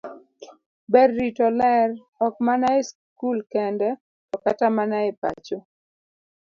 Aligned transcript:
Ber 0.93 1.09
rito 1.19 1.47
ler, 1.59 1.89
ok 2.25 2.33
mana 2.47 2.67
e 2.79 2.81
skul 2.89 3.39
kende, 3.53 3.89
to 4.29 4.35
kata 4.43 4.67
mana 4.77 4.97
e 5.09 5.11
pacho. 5.21 5.57